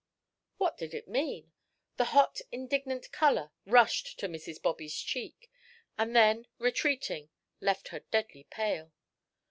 [0.57, 1.51] What did it mean?
[1.97, 4.59] The hot, indignant color rushed to Mrs.
[4.59, 5.47] Bobby's cheek,
[5.95, 8.93] and then, retreating, left her deadly pale.